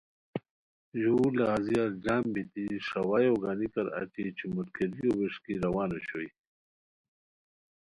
[0.99, 6.29] ژور لہازیار جم بیتی ݰاوایو گانیکار اچی چوموٹکیریو ووݰکی روان اوشوئے